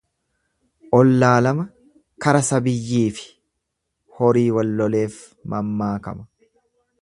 Ollaa 0.99 1.33
lama, 1.47 1.65
kara 2.25 2.41
sabiyyiifi 2.47 3.27
horii 4.21 4.47
walloleef 4.57 5.19
mammaakama. 5.55 6.27